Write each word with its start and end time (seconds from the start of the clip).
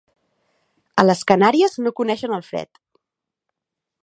A 1.03 1.05
les 1.09 1.21
Canàries 1.33 1.77
no 1.85 1.93
coneixen 2.01 2.37
el 2.39 2.45
fred. 2.51 2.85